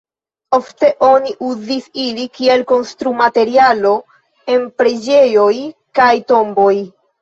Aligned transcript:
Ofte 0.57 0.87
oni 1.07 1.33
uzis 1.49 1.91
ili 2.05 2.25
kiel 2.39 2.65
konstrumaterialo 2.73 3.95
en 4.59 4.69
preĝejoj 4.83 5.57
kaj 6.03 6.13
tomboj. 6.37 6.73